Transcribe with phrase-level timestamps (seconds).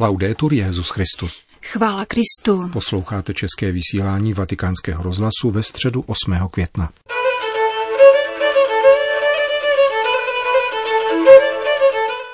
[0.00, 1.42] Laudetur Jezus Christus.
[1.62, 2.68] Chvála Kristu.
[2.72, 6.48] Posloucháte české vysílání Vatikánského rozhlasu ve středu 8.
[6.50, 6.90] května.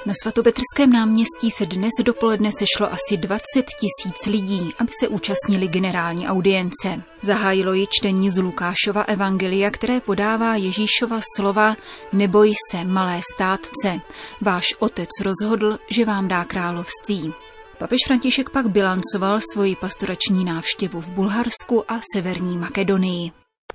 [0.07, 6.29] Na svatopetrském náměstí se dnes dopoledne sešlo asi 20 tisíc lidí, aby se účastnili generální
[6.29, 7.03] audience.
[7.23, 11.77] Zahájilo ji čtení z Lukášova evangelia, které podává Ježíšova slova
[12.13, 14.01] Neboj se, malé státce.
[14.41, 17.35] Váš otec rozhodl, že vám dá království.
[17.81, 23.31] Papež František pak bilancoval svoji pastorační návštěvu v Bulharsku a Severní Makedonii.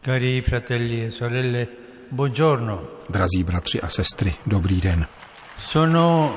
[0.05, 1.67] Cari fratelli e sorelle,
[2.11, 2.81] buongiorno.
[3.09, 5.07] Drazí bratři a sestry, dobrý den.
[5.59, 6.35] Sono,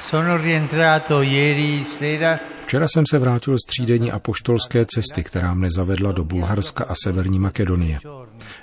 [0.00, 6.12] sono rientrato ieri sera Včera jsem se vrátil z třídení apoštolské cesty, která mne zavedla
[6.12, 7.98] do Bulharska a Severní Makedonie.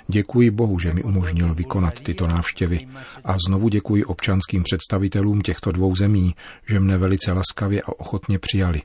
[0.08, 2.88] Děkuji Bohu, že mi umožnil vykonat tyto návštěvy
[3.24, 6.34] a znovu děkuji občanským představitelům těchto dvou zemí,
[6.68, 8.82] že mne velice laskavě a ochotně přijali.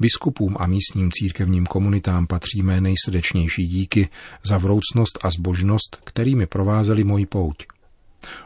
[0.00, 4.08] Biskupům a místním církevním komunitám patří mé nejsrdečnější díky
[4.42, 7.66] za vroucnost a zbožnost, kterými provázeli moji pouť.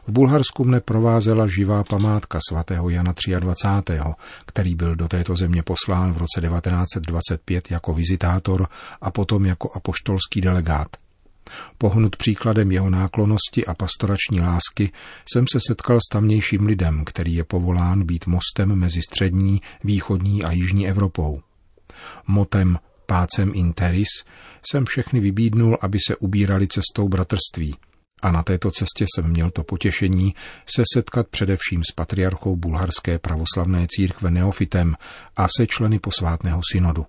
[0.06, 4.00] V Bulharsku mne provázela živá památka svatého Jana 23.,
[4.46, 8.68] který byl do této země poslán v roce 1925 jako vizitátor
[9.00, 10.88] a potom jako apoštolský delegát.
[11.78, 14.92] Pohnut příkladem jeho náklonosti a pastorační lásky
[15.32, 20.52] jsem se setkal s tamnějším lidem, který je povolán být mostem mezi střední, východní a
[20.52, 21.40] jižní Evropou.
[22.26, 24.08] Motem Pácem Interis
[24.70, 27.74] jsem všechny vybídnul, aby se ubírali cestou bratrství–
[28.22, 30.34] a na této cestě jsem měl to potěšení
[30.76, 34.96] se setkat především s patriarchou bulharské pravoslavné církve Neofitem
[35.36, 37.06] a se členy posvátného synodu.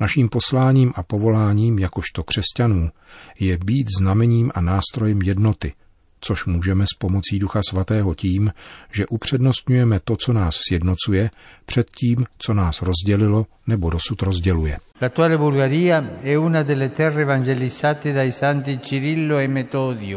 [0.00, 2.90] Naším posláním a povoláním jakožto křesťanů
[3.38, 5.72] je být znamením a nástrojem jednoty,
[6.24, 8.52] což můžeme s pomocí Ducha Svatého tím,
[8.92, 11.30] že upřednostňujeme to, co nás sjednocuje,
[11.66, 14.78] před tím, co nás rozdělilo nebo dosud rozděluje.
[15.02, 15.08] E.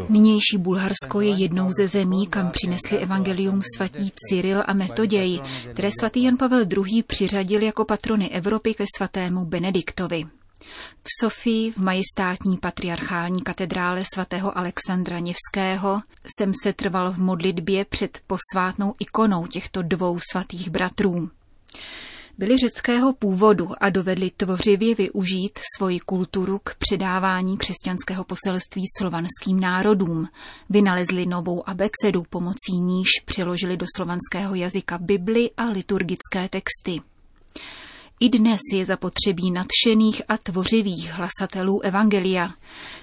[0.08, 5.40] Nynější Bulharsko je jednou ze zemí, kam přinesli evangelium svatí Cyril a Metoděj,
[5.72, 7.02] které svatý Jan Pavel II.
[7.02, 10.24] přiřadil jako patrony Evropy ke svatému Benediktovi.
[11.02, 16.02] V Sofii v majestátní patriarchální katedrále svatého Alexandra Něvského
[16.36, 21.30] jsem se trval v modlitbě před posvátnou ikonou těchto dvou svatých bratrů.
[22.38, 30.28] Byli řeckého původu a dovedli tvořivě využít svoji kulturu k předávání křesťanského poselství slovanským národům.
[30.70, 37.00] Vynalezli novou abecedu, pomocí níž přeložili do slovanského jazyka Bibli a liturgické texty.
[38.20, 42.54] I dnes je zapotřebí nadšených a tvořivých hlasatelů Evangelia,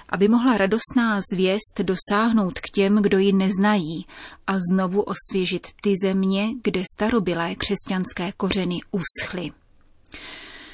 [0.10, 4.06] aby mohla radostná zvěst dosáhnout k těm, kdo ji neznají
[4.48, 9.52] a znovu osvěžit ty země, kde starobilé křesťanské kořeny uschly.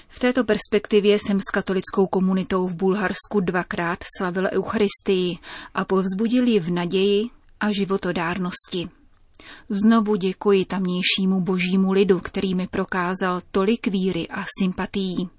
[0.08, 5.38] V této perspektivě jsem s katolickou komunitou v Bulharsku dvakrát slavil Eucharistii
[5.74, 7.24] a povzbudil ji v naději
[7.60, 8.99] a životodárnosti.
[9.70, 15.30] Znovu děkuji tamnějšímu božímu lidu, který mi prokázal tolik víry a sympatií.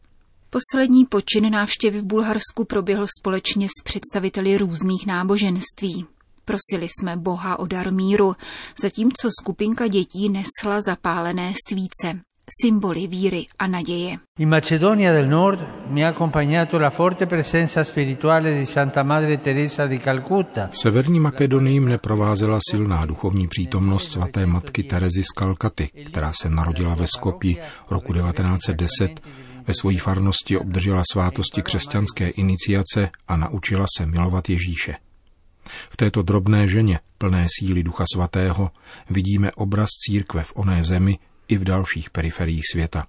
[0.50, 6.06] Poslední počin návštěvy v Bulharsku proběhl společně s představiteli různých náboženství.
[6.44, 8.37] Prosili jsme Boha o dar míru,
[8.81, 12.29] zatímco skupinka dětí nesla zapálené svíce
[12.62, 14.19] symboly víry a naděje.
[14.38, 19.87] In Macedonia del Nord mi ha accompagnato la forte presenza spirituale di Santa Madre Teresa
[19.87, 20.66] di Calcutta.
[20.66, 26.50] V severní Makedonii mne provázela silná duchovní přítomnost svaté matky Terezy z Kalkaty, která se
[26.50, 27.56] narodila ve Skopji
[27.91, 29.21] roku 1910
[29.66, 34.94] ve své farnosti obdržela svátosti křesťanské iniciace a naučila se milovat Ježíše.
[35.91, 38.71] V této drobné ženě, plné síly Ducha Svatého,
[39.10, 41.19] vidíme obraz církve v oné zemi,
[41.50, 43.06] i v dalších periferiích světa.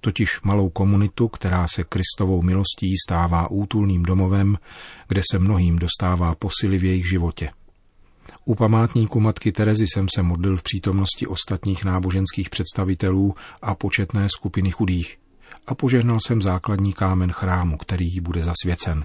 [0.00, 4.58] Totiž malou komunitu, která se Kristovou milostí stává útulným domovem,
[5.08, 7.50] kde se mnohým dostává posily v jejich životě.
[8.44, 14.70] U památníku matky Terezy jsem se modlil v přítomnosti ostatních náboženských představitelů a početné skupiny
[14.70, 15.18] chudých
[15.66, 19.04] a požehnal jsem základní kámen chrámu, který jí bude zasvěcen.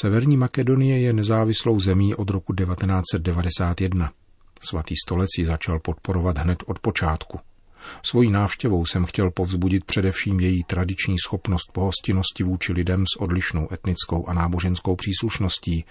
[0.00, 4.12] Severní Makedonie je nezávislou zemí od roku 1991.
[4.60, 7.40] Svatý stolec ji začal podporovat hned od počátku–
[8.02, 14.28] Svojí návštěvou jsem chtěl povzbudit především její tradiční schopnost pohostinnosti vůči lidem s odlišnou etnickou
[14.28, 15.84] a náboženskou příslušností,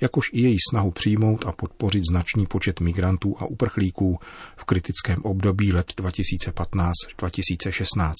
[0.00, 4.18] jakož i její snahu přijmout a podpořit značný počet migrantů a uprchlíků
[4.56, 8.14] v kritickém období let 2015-2016.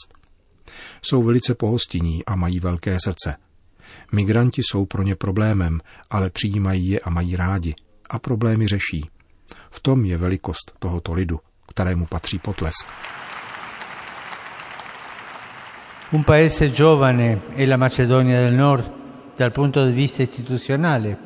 [1.02, 3.36] Jsou velice pohostinní a mají velké srdce.
[4.12, 5.80] Migranti jsou pro ně problémem,
[6.10, 7.74] ale přijímají je a mají rádi
[8.10, 9.08] a problémy řeší.
[9.70, 11.40] V tom je velikost tohoto lidu,
[11.78, 12.86] kterému patří potlesk.
[16.10, 18.97] Un paese giovane è la Macedonia del Nord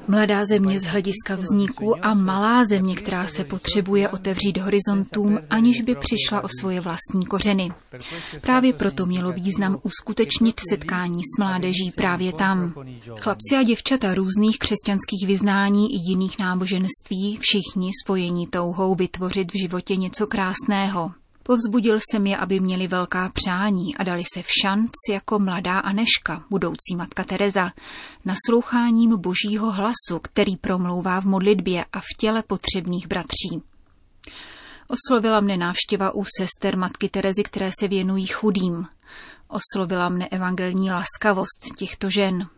[0.08, 5.94] Mladá země z hlediska vzniku a malá země, která se potřebuje otevřít horizontům, aniž by
[5.94, 7.72] přišla o svoje vlastní kořeny.
[8.40, 12.74] Právě proto mělo význam uskutečnit setkání s mládeží právě tam.
[13.20, 19.96] Chlapci a děvčata různých křesťanských vyznání i jiných náboženství, všichni spojení touhou vytvořit v životě
[19.96, 21.21] něco krásného.
[21.42, 26.44] Povzbudil jsem je, aby měli velká přání a dali se v šanc jako mladá Aneška,
[26.50, 27.72] budoucí matka Teresa,
[28.24, 33.62] nasloucháním božího hlasu, který promlouvá v modlitbě a v těle potřebných bratří.
[34.88, 38.86] Oslovila mne návštěva u sester matky Terezy, které se věnují chudým.
[39.48, 42.48] Oslovila mne evangelní laskavost těchto žen.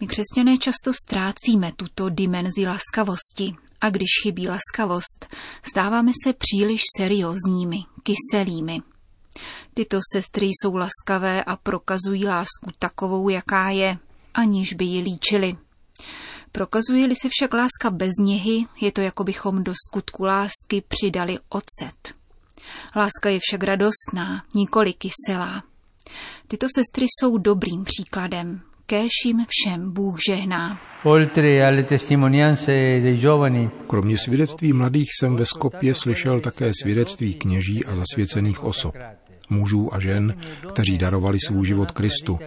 [0.00, 5.26] My křesťané často ztrácíme tuto dimenzi laskavosti, a když chybí laskavost,
[5.62, 8.80] stáváme se příliš seriózními, kyselými.
[9.74, 13.98] Tyto sestry jsou laskavé a prokazují lásku takovou, jaká je,
[14.34, 15.56] aniž by ji líčili.
[16.52, 22.14] Prokazuje-li se však láska bez něhy, je to jako bychom do skutku lásky přidali ocet.
[22.96, 25.62] Láska je však radostná, nikoli kyselá.
[26.48, 30.78] Tyto sestry jsou dobrým příkladem, kéž jim všem Bůh žehná.
[33.86, 38.94] Kromě svědectví mladých jsem ve Skopě slyšel také svědectví kněží a zasvěcených osob,
[39.50, 40.36] mužů a žen,
[40.68, 42.38] kteří darovali svůj život Kristu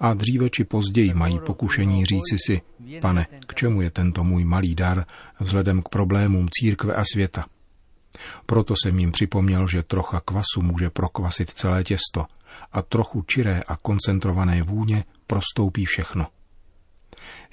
[0.00, 2.60] a dříve či později mají pokušení říci si,
[3.00, 5.04] pane, k čemu je tento můj malý dar
[5.40, 7.44] vzhledem k problémům církve a světa.
[8.46, 12.26] Proto jsem jim připomněl, že trocha kvasu může prokvasit celé těsto
[12.72, 16.26] a trochu čiré a koncentrované vůně prostoupí všechno.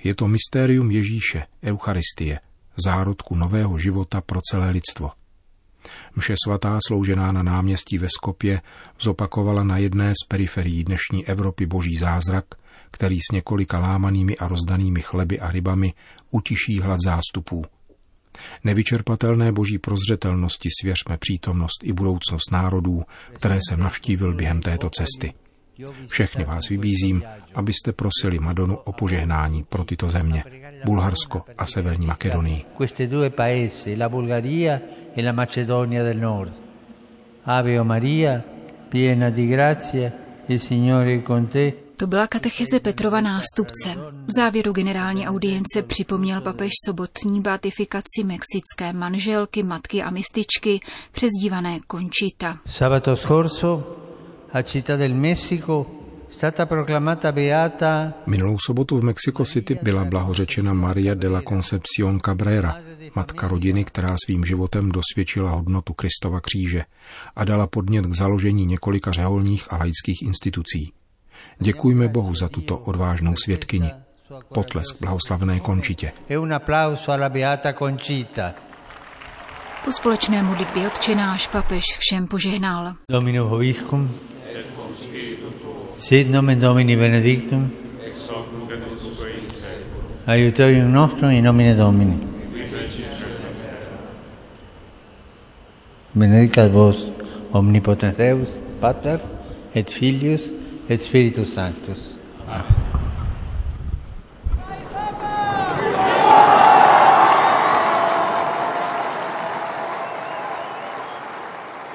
[0.03, 2.39] Je to mystérium Ježíše, Eucharistie,
[2.75, 5.11] zárodku nového života pro celé lidstvo.
[6.15, 8.61] Mše svatá sloužená na náměstí ve Skopě
[8.99, 12.45] zopakovala na jedné z periferií dnešní Evropy boží zázrak,
[12.91, 15.93] který s několika lámanými a rozdanými chleby a rybami
[16.31, 17.65] utiší hlad zástupů.
[18.63, 23.03] Nevyčerpatelné boží prozřetelnosti svěřme přítomnost i budoucnost národů,
[23.33, 25.33] které jsem navštívil během této cesty.
[26.07, 27.23] Všechny vás vybízím,
[27.55, 30.43] abyste prosili Madonu o požehnání pro tyto země,
[30.85, 32.65] Bulharsko a Severní Makedonii.
[37.45, 38.41] Ave Maria,
[38.89, 40.11] piena di grazia,
[40.47, 41.71] il Signore con te.
[41.97, 43.95] To byla katecheze Petrova nástupce.
[44.11, 50.79] V závěru generální audience připomněl papež sobotní beatifikaci mexické manželky, matky a mističky,
[51.11, 52.57] přezdívané Conchita.
[52.65, 54.02] Sabato scorso
[54.53, 61.13] a Città del Messico stata proclamata beata Minulou sobotu v Mexico City byla blahořečena Maria
[61.13, 62.77] de la Concepción Cabrera,
[63.15, 66.83] matka rodiny, která svým životem dosvědčila hodnotu Kristova kříže
[67.35, 70.93] a dala podnět k založení několika řeholních a laických institucí.
[71.59, 73.91] Děkujme Bohu za tuto odvážnou svědkyni.
[74.53, 76.11] Potlesk blahoslavené končitě.
[76.29, 76.37] E
[79.85, 82.93] po společné modlitbě odčenáš papež všem požehnal.
[83.11, 84.11] Domino hoviscum,
[85.97, 87.71] sit nomen Domini benedictum,
[90.25, 92.17] aiutorium nostrum in nomine Domini.
[96.13, 97.07] Benedicat vos
[97.51, 99.19] omnipotens Deus, Pater,
[99.73, 100.53] et Filius,
[100.89, 102.19] et Spiritus Sanctus.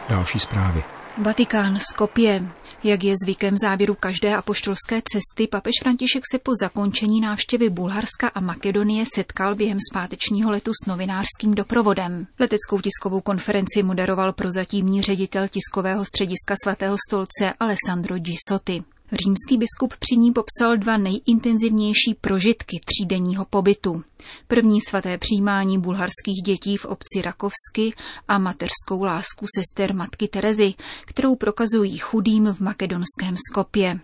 [0.08, 0.97] Další zprávy.
[1.16, 2.42] Vatikán Skopje.
[2.84, 8.40] Jak je zvykem závěru každé apoštolské cesty, papež František se po zakončení návštěvy Bulharska a
[8.40, 12.26] Makedonie setkal během zpátečního letu s novinářským doprovodem.
[12.38, 18.82] Leteckou tiskovou konferenci moderoval prozatímní ředitel tiskového střediska svatého stolce Alessandro Gisotti.
[19.12, 24.02] Římský biskup při ní popsal dva nejintenzivnější prožitky třídenního pobytu.
[24.48, 27.94] První svaté přijímání bulharských dětí v obci Rakovsky
[28.28, 30.74] a mateřskou lásku sester matky Terezy,
[31.04, 34.00] kterou prokazují chudým v makedonském Skopě.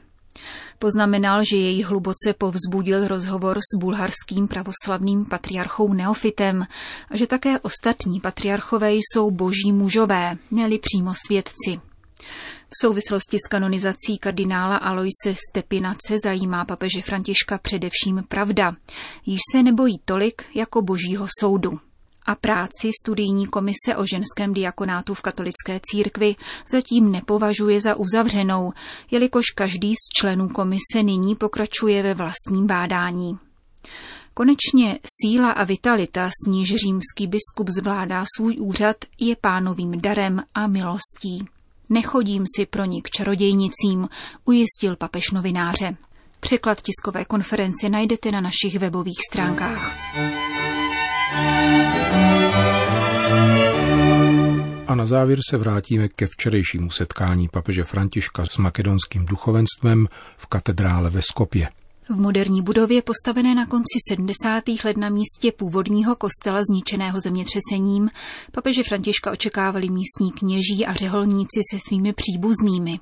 [0.78, 6.66] Poznamenal, že jej hluboce povzbudil rozhovor s bulharským pravoslavným patriarchou Neofitem
[7.11, 11.94] a že také ostatní patriarchové jsou boží mužové, neli přímo svědci.
[12.69, 18.76] V souvislosti s kanonizací kardinála Aloise Stepinace zajímá papeže Františka především pravda,
[19.26, 21.78] již se nebojí tolik jako božího soudu
[22.26, 26.37] a práci studijní komise o ženském diakonátu v katolické církvi
[26.71, 28.73] zatím nepovažuje za uzavřenou,
[29.11, 33.38] jelikož každý z členů komise nyní pokračuje ve vlastním bádání.
[34.35, 40.66] Konečně síla a vitalita, s níž římský biskup zvládá svůj úřad, je pánovým darem a
[40.66, 41.53] milostí.
[41.88, 44.09] Nechodím si pro ní k čarodějnicím,
[44.45, 45.97] ujistil papež novináře.
[46.41, 49.97] Překlad tiskové konference najdete na našich webových stránkách.
[54.87, 61.11] A na závěr se vrátíme ke včerejšímu setkání papeže Františka s makedonským duchovenstvem v katedrále
[61.11, 61.69] ve Skopje.
[62.08, 64.64] V moderní budově postavené na konci 70.
[64.84, 68.11] let na místě původního kostela zničeného zemětřesením
[68.52, 73.00] papeže Františka očekávali místní kněží a řeholníci se svými příbuznými.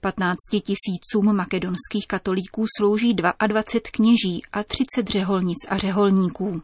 [0.00, 6.62] 15 tisícům makedonských katolíků slouží 22 kněží a 30 řeholnic a řeholníků.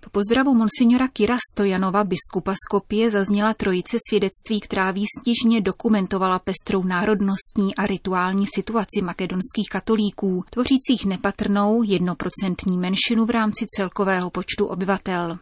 [0.00, 7.74] Po pozdravu monsignora Kira Stojanova, biskupa Skopie, zazněla trojice svědectví, která výstižně dokumentovala pestrou národnostní
[7.74, 15.38] a rituální situaci makedonských katolíků, tvořících nepatrnou jednoprocentní menšinu v rámci celkového počtu obyvatel.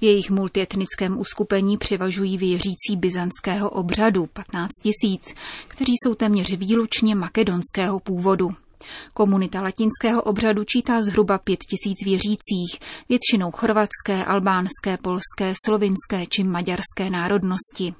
[0.00, 5.34] V jejich multietnickém uskupení převažují věřící byzantského obřadu 15 tisíc,
[5.68, 8.50] kteří jsou téměř výlučně makedonského původu.
[9.14, 12.78] Komunita latinského obřadu čítá zhruba pět tisíc věřících,
[13.08, 17.94] většinou chorvatské, albánské, polské, slovinské či maďarské národnosti.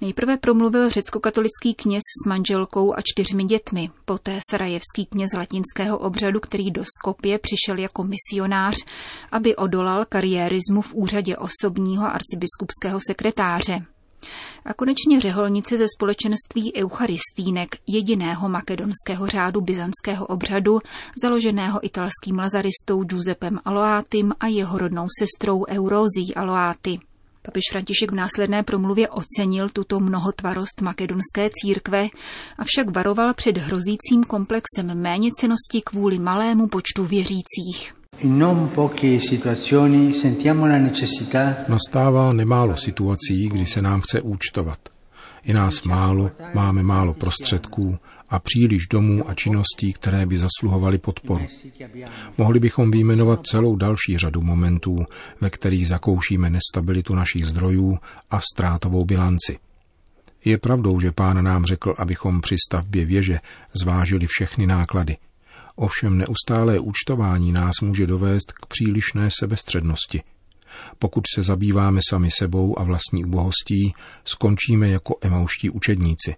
[0.00, 6.70] Nejprve promluvil řecko-katolický kněz s manželkou a čtyřmi dětmi, poté sarajevský kněz latinského obřadu, který
[6.70, 8.76] do Skopje přišel jako misionář,
[9.32, 13.84] aby odolal kariérismu v úřadě osobního arcibiskupského sekretáře.
[14.64, 20.80] A konečně řeholnice ze společenství Eucharistínek, jediného makedonského řádu byzantského obřadu,
[21.22, 27.00] založeného italským lazaristou Giuseppem Aloátim a jeho rodnou sestrou Eurózí Aloáty.
[27.42, 32.08] Papež František v následné promluvě ocenil tuto mnohotvarost makedonské církve,
[32.58, 37.99] avšak varoval před hrozícím komplexem méněcenosti kvůli malému počtu věřících.
[41.68, 44.78] Nastává nemálo situací, kdy se nám chce účtovat.
[45.44, 47.98] Je nás málo, máme málo prostředků
[48.28, 51.46] a příliš domů a činností, které by zasluhovaly podporu.
[52.38, 55.04] Mohli bychom vyjmenovat celou další řadu momentů,
[55.40, 57.98] ve kterých zakoušíme nestabilitu našich zdrojů
[58.30, 59.58] a ztrátovou bilanci.
[60.44, 63.40] Je pravdou, že pán nám řekl, abychom při stavbě věže
[63.74, 65.16] zvážili všechny náklady–
[65.80, 70.22] Ovšem neustálé účtování nás může dovést k přílišné sebestřednosti.
[70.98, 73.94] Pokud se zabýváme sami sebou a vlastní ubohostí,
[74.24, 76.34] skončíme jako emauští učedníci.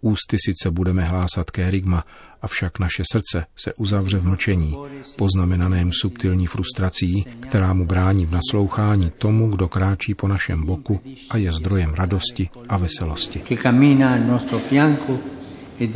[0.00, 2.04] Ústy sice budeme hlásat kérigma,
[2.42, 4.76] avšak naše srdce se uzavře v mlčení,
[5.16, 11.36] poznamenaném subtilní frustrací, která mu brání v naslouchání tomu, kdo kráčí po našem boku a
[11.36, 13.38] je zdrojem radosti a veselosti.
[15.82, 15.88] E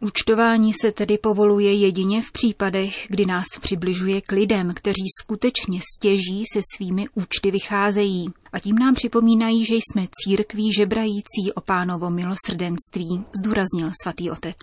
[0.00, 6.44] Účtování se tedy povoluje jedině v případech, kdy nás přibližuje k lidem, kteří skutečně stěží
[6.52, 8.30] se svými účty vycházejí.
[8.52, 14.56] A tím nám připomínají, že jsme církví žebrající o pánovo milosrdenství, zdůraznil svatý otec.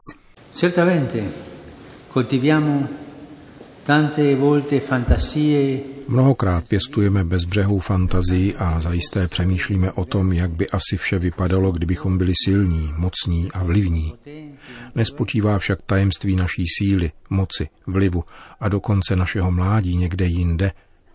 [0.55, 1.31] Certamente,
[2.13, 2.87] coltiviamo
[3.83, 10.97] tante volte fantasie Mnohokrát pěstujeme bezbřehou fantazii a zajisté přemýšlíme o tom, jak by asi
[10.97, 14.13] vše vypadalo, kdybychom byli silní, mocní a vlivní.
[14.95, 18.23] Nespočívá však tajemství naší síly, moci, vlivu
[18.59, 20.71] a dokonce našeho mládí někde jinde,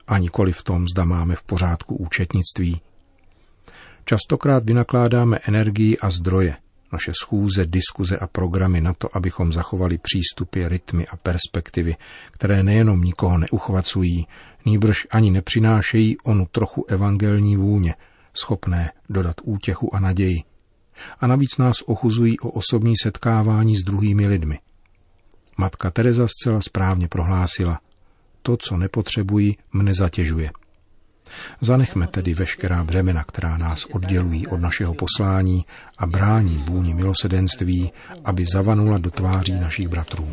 [0.07, 2.81] a nikoli v tom, zda máme v pořádku účetnictví.
[4.05, 6.57] Častokrát vynakládáme energii a zdroje,
[6.93, 11.97] naše schůze, diskuze a programy na to, abychom zachovali přístupy, rytmy a perspektivy,
[12.31, 14.27] které nejenom nikoho neuchvacují,
[14.65, 17.95] nýbrž ani nepřinášejí onu trochu evangelní vůně,
[18.35, 20.43] schopné dodat útěchu a naději.
[21.21, 24.59] A navíc nás ochuzují o osobní setkávání s druhými lidmi.
[25.57, 27.81] Matka Teresa zcela správně prohlásila,
[28.43, 30.51] to, co nepotřebuji, mne zatěžuje–
[31.61, 35.65] Zanechme tedy veškerá břemena, která nás oddělují od našeho poslání
[35.99, 37.93] a brání vůni milosedenství,
[38.25, 40.29] aby zavanula do tváří našich bratrů.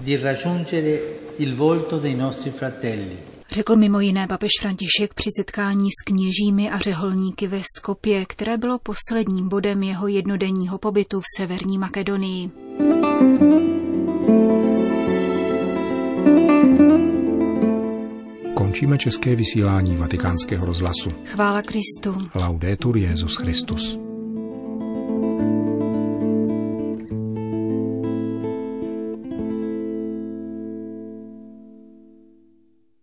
[3.51, 8.79] Řekl mimo jiné papež František při setkání s kněžími a řeholníky ve Skopě, které bylo
[8.79, 12.51] posledním bodem jeho jednodenního pobytu v Severní Makedonii.
[18.53, 21.09] Končíme české vysílání vatikánského rozhlasu.
[21.25, 22.27] Chvála Kristu.
[22.35, 24.10] Laudetur Jezus Christus.